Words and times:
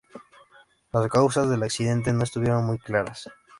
Las 0.91 1.07
causas 1.09 1.47
del 1.47 1.61
accidente 1.61 2.11
no 2.11 2.23
estuvieron 2.23 2.65
muy 2.65 2.79
claras. 2.79 3.29